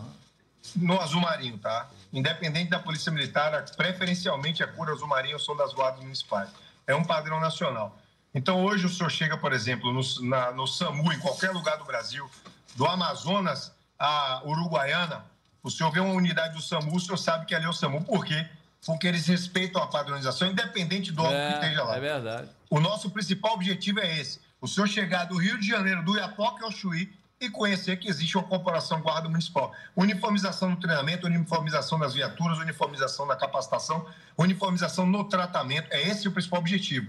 [0.75, 1.89] no azul marinho, tá?
[2.17, 6.49] Independente da Polícia Militar, preferencialmente a cor azul marinho são das guardas municipais.
[6.87, 7.95] É um padrão nacional.
[8.33, 11.85] Então, hoje o senhor chega, por exemplo, no, na, no SAMU, em qualquer lugar do
[11.85, 12.27] Brasil,
[12.75, 15.25] do Amazonas a Uruguaiana,
[15.61, 18.03] o senhor vê uma unidade do SAMU, o senhor sabe que ali é o SAMU.
[18.03, 18.47] Por quê?
[18.83, 21.97] Porque eles respeitam a padronização, independente do órgão é, que esteja lá.
[21.97, 22.49] É verdade.
[22.67, 24.39] O nosso principal objetivo é esse.
[24.59, 28.35] O senhor chegar do Rio de Janeiro, do Iapoque ao Chuí, e conhecer que existe
[28.37, 29.73] uma corporação guarda municipal.
[29.95, 35.87] Uniformização no treinamento, uniformização das viaturas, uniformização na capacitação, uniformização no tratamento.
[35.91, 37.07] É esse o principal objetivo.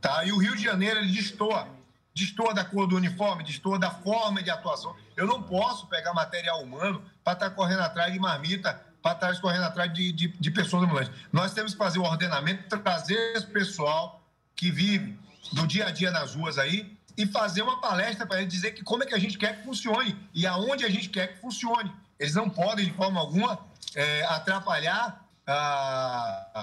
[0.00, 0.24] Tá?
[0.24, 1.68] E o Rio de Janeiro, ele destoa.
[2.14, 4.96] Destoa da cor do uniforme, destoa da forma de atuação.
[5.16, 9.34] Eu não posso pegar material humano para estar tá correndo atrás de marmita, para estar
[9.34, 11.12] tá correndo atrás de, de, de pessoas ambulantes.
[11.32, 14.20] Nós temos que fazer o ordenamento, trazer esse pessoal
[14.56, 15.16] que vive
[15.52, 18.84] do dia a dia nas ruas aí, e fazer uma palestra para ele dizer que
[18.84, 21.92] como é que a gente quer que funcione e aonde a gente quer que funcione.
[22.16, 23.58] Eles não podem, de forma alguma,
[23.96, 26.62] é, atrapalhar a,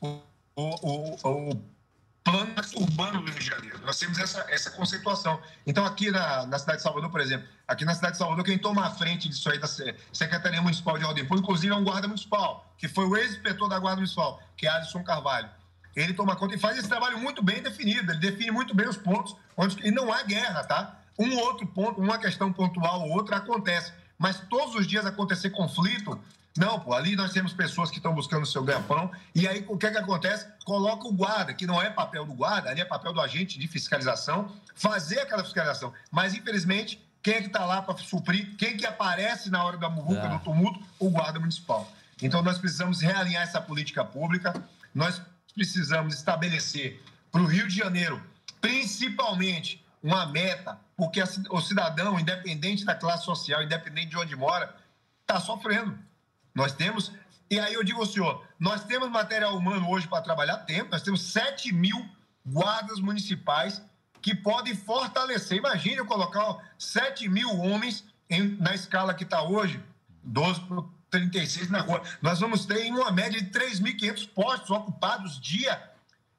[0.00, 0.20] o,
[0.54, 1.64] o, o, o
[2.22, 3.80] plano urbano do Rio de Janeiro.
[3.84, 5.40] Nós temos essa, essa conceituação.
[5.66, 8.58] Então, aqui na, na cidade de Salvador, por exemplo, aqui na cidade de Salvador, quem
[8.58, 12.06] toma a frente disso aí da Secretaria Municipal de Ordem Pública, inclusive é um guarda
[12.06, 15.50] municipal, que foi o ex-inspetor da Guarda Municipal, que é Alisson Carvalho
[15.94, 18.96] ele toma conta e faz esse trabalho muito bem definido, ele define muito bem os
[18.96, 20.98] pontos, onde, e não há guerra, tá?
[21.18, 26.18] Um outro ponto, uma questão pontual ou outra acontece, mas todos os dias acontecer conflito,
[26.56, 29.78] não, pô, ali nós temos pessoas que estão buscando o seu ganha-pão, e aí o
[29.78, 30.46] que é que acontece?
[30.64, 33.68] Coloca o guarda, que não é papel do guarda, ali é papel do agente de
[33.68, 35.92] fiscalização, fazer aquela fiscalização.
[36.10, 38.56] Mas, infelizmente, quem é que está lá para suprir?
[38.56, 40.28] Quem que aparece na hora da muvuca, é.
[40.28, 40.80] do tumulto?
[40.98, 41.90] O guarda municipal.
[42.20, 44.52] Então, nós precisamos realinhar essa política pública,
[44.94, 48.22] nós precisamos estabelecer para o Rio de Janeiro,
[48.60, 54.74] principalmente, uma meta, porque o cidadão, independente da classe social, independente de onde mora,
[55.20, 55.98] está sofrendo.
[56.54, 57.12] Nós temos.
[57.50, 61.02] E aí eu digo ao senhor: nós temos material humano hoje para trabalhar tempo, nós
[61.02, 62.08] temos 7 mil
[62.44, 63.82] guardas municipais
[64.22, 65.58] que podem fortalecer.
[65.58, 69.82] Imagine eu colocar 7 mil homens em, na escala que está hoje,
[70.22, 72.02] 12 por 36 na rua.
[72.22, 75.82] Nós vamos ter em uma média de 3.500 postos ocupados dia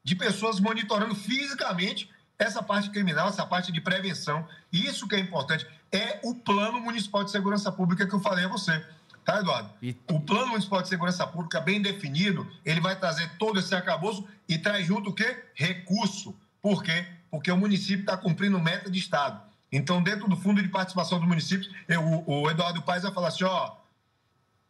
[0.04, 4.48] de pessoas monitorando fisicamente essa parte criminal, essa parte de prevenção.
[4.72, 8.46] E isso que é importante é o Plano Municipal de Segurança Pública que eu falei
[8.46, 8.84] a você.
[9.24, 9.70] Tá, Eduardo?
[9.82, 9.96] E...
[10.10, 14.58] O Plano Municipal de Segurança Pública, bem definido, ele vai trazer todo esse arcabouço e
[14.58, 15.44] traz junto o quê?
[15.54, 16.36] Recurso.
[16.62, 17.06] Por quê?
[17.30, 19.42] Porque o município está cumprindo meta de Estado.
[19.72, 23.44] Então, dentro do fundo de participação do município, eu, o Eduardo Paes vai falar assim,
[23.44, 23.76] ó,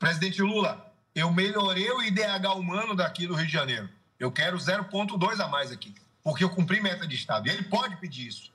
[0.01, 3.87] Presidente Lula, eu melhorei o IDH humano daqui do Rio de Janeiro.
[4.19, 7.47] Eu quero 0,2 a mais aqui, porque eu cumpri meta de Estado.
[7.47, 8.51] E ele pode pedir isso.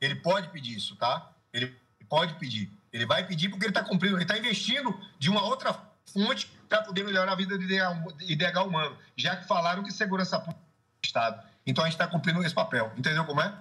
[0.00, 1.32] Ele pode pedir isso, tá?
[1.52, 1.74] Ele
[2.08, 2.70] pode pedir.
[2.92, 5.76] Ele vai pedir porque ele está cumprindo, ele está investindo de uma outra
[6.06, 10.62] fonte para poder melhorar a vida do IDH humano, já que falaram que segurança pública
[11.02, 11.42] é Estado.
[11.66, 12.92] Então a gente está cumprindo esse papel.
[12.96, 13.52] Entendeu como é?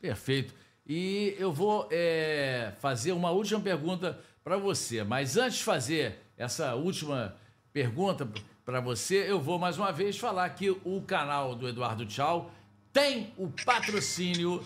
[0.00, 0.54] Perfeito.
[0.86, 6.74] E eu vou é, fazer uma última pergunta para você, mas antes de fazer essa
[6.74, 7.34] última
[7.72, 8.28] pergunta
[8.64, 12.50] para você, eu vou mais uma vez falar que o canal do Eduardo Tchau
[12.92, 14.62] tem o patrocínio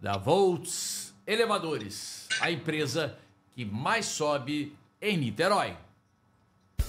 [0.00, 3.16] da Volts Elevadores, a empresa
[3.54, 5.76] que mais sobe em Niterói.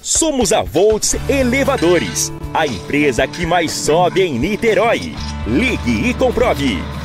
[0.01, 5.13] Somos a Volts Elevadores, a empresa que mais sobe em Niterói.
[5.45, 7.00] Ligue e comprove.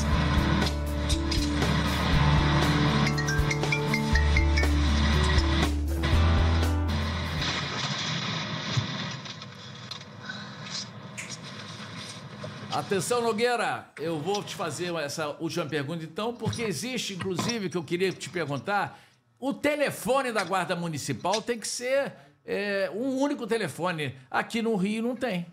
[12.87, 17.83] Atenção, Nogueira, eu vou te fazer essa última pergunta então, porque existe, inclusive, que eu
[17.83, 19.01] queria te perguntar,
[19.40, 22.12] o telefone da Guarda Municipal tem que ser
[22.44, 24.14] é, um único telefone.
[24.31, 25.44] Aqui no Rio não tem.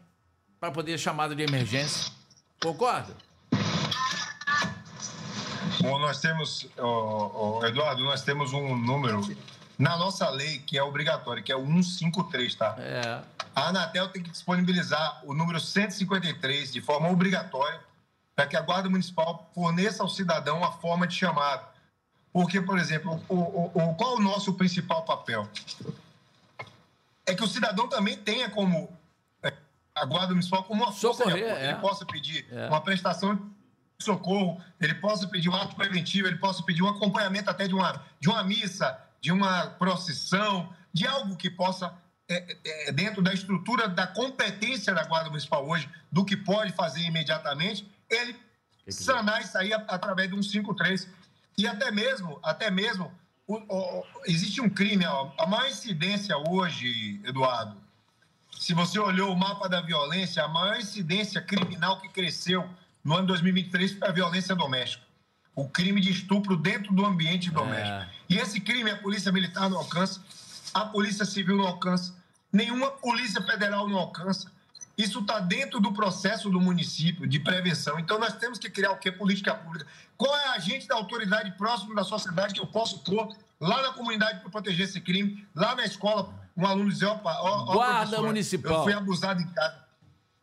[0.59, 2.11] Para poder chamada de emergência.
[2.61, 3.15] Concorda?
[5.81, 9.21] Bom, nós temos, oh, oh, Eduardo, nós temos um número
[9.83, 12.75] na nossa lei que é obrigatório, que é o 153, tá?
[12.79, 13.21] É.
[13.53, 17.81] A Anatel tem que disponibilizar o número 153 de forma obrigatória
[18.33, 21.63] para que a Guarda Municipal forneça ao cidadão a forma de chamada.
[22.31, 25.47] Porque, por exemplo, o, o, o, qual é o nosso principal papel?
[27.25, 28.89] É que o cidadão também tenha como
[29.43, 29.53] é,
[29.93, 31.69] a Guarda Municipal como uma força Socorrer, é.
[31.69, 32.69] ele possa pedir é.
[32.69, 37.49] uma prestação de socorro, ele possa pedir um ato preventivo, ele possa pedir um acompanhamento
[37.49, 41.95] até de uma, de uma missa, de uma procissão, de algo que possa,
[42.27, 46.99] é, é, dentro da estrutura da competência da Guarda Municipal hoje, do que pode fazer
[47.03, 48.35] imediatamente, ele
[48.89, 51.07] sanar isso aí através de um 53.
[51.57, 53.13] E até mesmo, até mesmo,
[53.47, 57.77] o, o, existe um crime, ó, a maior incidência hoje, Eduardo,
[58.59, 62.69] se você olhou o mapa da violência, a maior incidência criminal que cresceu
[63.01, 65.05] no ano 2023 foi a violência doméstica.
[65.55, 67.97] O crime de estupro dentro do ambiente doméstico.
[67.97, 68.09] É.
[68.29, 70.21] E esse crime a Polícia Militar não alcança,
[70.73, 72.15] a Polícia Civil não alcança,
[72.51, 74.51] nenhuma Polícia Federal não alcança.
[74.97, 77.99] Isso está dentro do processo do município de prevenção.
[77.99, 79.11] Então, nós temos que criar o que?
[79.11, 79.87] Política pública.
[80.15, 83.93] Qual é a agente da autoridade próximo da sociedade que eu posso pôr lá na
[83.93, 88.21] comunidade para proteger esse crime, lá na escola, um aluno dizer, opa, ó, ó Guarda
[88.21, 88.73] municipal.
[88.73, 89.83] Eu fui abusado em casa.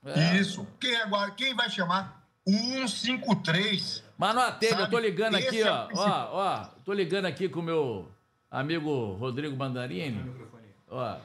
[0.04, 0.36] É.
[0.38, 0.66] Isso.
[0.80, 2.24] Quem, é, quem vai chamar?
[2.44, 4.02] O 153.
[4.20, 7.48] Mas não atende, eu tô ligando Esse aqui, é ó, ó, ó, tô ligando aqui
[7.48, 8.12] com o meu
[8.50, 10.22] amigo Rodrigo Mandarini.
[10.90, 11.16] Ó,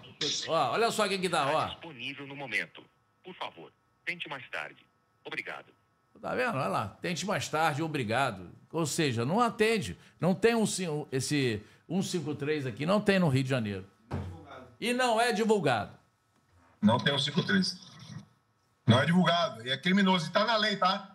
[0.47, 1.65] ó, olha só quem que dá, ó.
[1.65, 2.81] disponível no momento.
[3.21, 3.69] Por favor,
[4.05, 4.81] tente mais tarde.
[5.25, 5.65] Obrigado.
[6.21, 6.55] Tá vendo?
[6.55, 8.49] Olha lá, tente mais tarde, obrigado.
[8.71, 9.97] Ou seja, não atende.
[10.17, 10.63] Não tem um,
[11.11, 13.85] esse 153 aqui, não tem no Rio de Janeiro.
[14.79, 15.91] E não é divulgado.
[16.81, 17.77] Não tem o 153.
[18.87, 19.67] Não é divulgado.
[19.67, 20.29] E é criminoso.
[20.29, 21.14] E tá na lei, tá?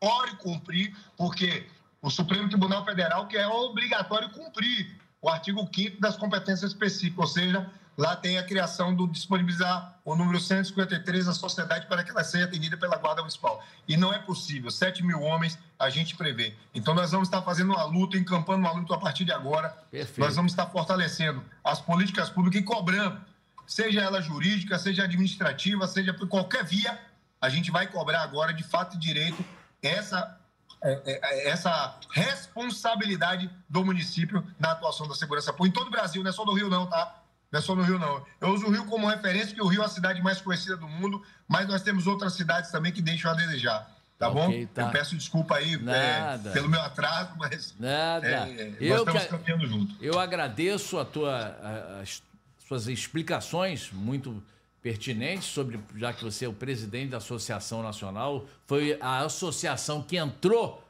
[0.00, 1.66] Pode cumprir, porque
[2.02, 7.26] o Supremo Tribunal Federal que é obrigatório cumprir o artigo 5 das competências específicas, ou
[7.26, 12.22] seja, lá tem a criação do disponibilizar o número 153 da sociedade para que ela
[12.22, 13.64] seja atendida pela Guarda Municipal.
[13.88, 16.54] E não é possível, 7 mil homens a gente prevê.
[16.74, 19.70] Então nós vamos estar fazendo uma luta, encampando uma luta a partir de agora.
[19.90, 20.20] Perfeito.
[20.20, 23.20] Nós vamos estar fortalecendo as políticas públicas e cobrando,
[23.66, 26.98] seja ela jurídica, seja administrativa, seja por qualquer via,
[27.40, 29.44] a gente vai cobrar agora de fato e direito
[29.86, 30.38] essa
[30.82, 35.76] é, é, é, essa responsabilidade do município na atuação da segurança pública.
[35.76, 37.22] Em todo o Brasil, não é só do Rio, não, tá?
[37.50, 38.24] Não é só no Rio, não.
[38.40, 40.86] Eu uso o Rio como referência, porque o Rio é a cidade mais conhecida do
[40.86, 43.90] mundo, mas nós temos outras cidades também que deixam a desejar.
[44.18, 44.72] Tá okay, bom?
[44.72, 44.82] Tá.
[44.82, 47.74] Eu peço desculpa aí é, pelo meu atraso, mas.
[47.78, 48.26] Nada.
[48.26, 49.94] É, eu nós estamos que, caminhando junto.
[50.02, 52.22] Eu agradeço a tua, a, as
[52.66, 54.42] suas explicações muito
[54.82, 60.16] pertinentes sobre, já que você é o presidente da Associação Nacional, foi a associação que
[60.16, 60.82] entrou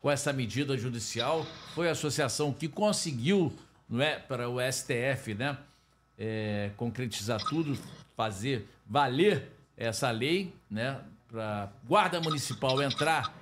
[0.00, 3.52] com essa medida judicial, foi a associação que conseguiu,
[3.88, 5.58] não é, para o STF, né?
[6.20, 7.76] é, concretizar tudo,
[8.14, 11.00] fazer valer essa lei, né?
[11.26, 13.34] Para guarda municipal entrar,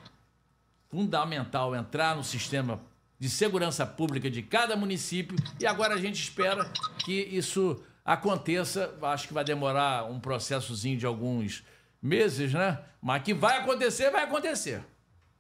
[0.88, 2.81] fundamental entrar no sistema
[3.18, 6.70] de segurança pública de cada município e agora a gente espera
[7.05, 8.94] que isso aconteça.
[9.02, 11.62] Acho que vai demorar um processozinho de alguns
[12.00, 12.78] meses, né?
[13.02, 14.82] Mas que vai acontecer, vai acontecer,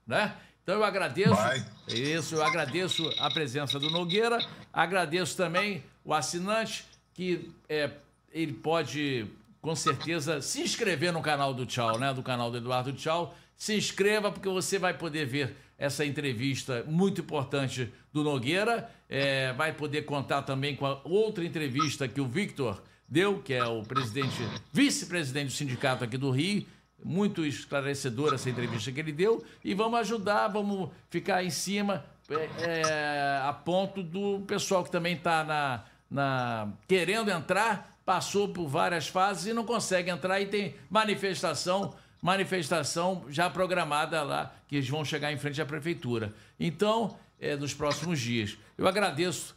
[0.06, 0.34] né?
[0.62, 1.34] Então eu agradeço.
[1.34, 1.64] Vai.
[1.88, 4.38] Isso, eu agradeço a presença do Nogueira,
[4.70, 7.90] agradeço também o assinante que é,
[8.30, 9.26] ele pode,
[9.62, 12.12] com certeza, se inscrever no canal do Tchau, né?
[12.12, 13.34] Do canal do Eduardo Tchau.
[13.56, 18.90] Se inscreva, porque você vai poder ver essa entrevista muito importante do Nogueira.
[19.08, 23.64] É, vai poder contar também com a outra entrevista que o Victor deu, que é
[23.64, 24.36] o presidente,
[24.72, 26.66] vice-presidente do sindicato aqui do Rio.
[27.02, 29.44] Muito esclarecedora essa entrevista que ele deu.
[29.64, 35.14] E vamos ajudar, vamos ficar em cima, é, é a ponto do pessoal que também
[35.14, 40.74] está na na, querendo entrar, passou por várias fases e não consegue entrar e tem
[40.88, 46.34] manifestação, manifestação já programada lá, que eles vão chegar em frente à prefeitura.
[46.58, 48.58] Então, é, nos próximos dias.
[48.76, 49.56] Eu agradeço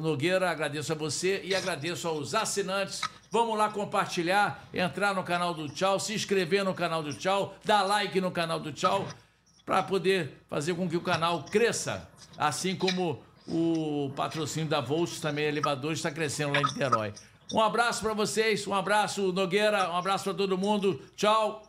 [0.00, 3.02] Nogueira, agradeço a você e agradeço aos assinantes.
[3.30, 7.82] Vamos lá compartilhar, entrar no canal do Tchau, se inscrever no canal do Tchau, dar
[7.82, 9.06] like no canal do Tchau,
[9.66, 15.44] para poder fazer com que o canal cresça, assim como o patrocínio da Volts também,
[15.44, 17.12] elevador, está crescendo lá em Niterói.
[17.52, 21.02] Um abraço para vocês, um abraço, Nogueira, um abraço para todo mundo.
[21.14, 21.67] Tchau.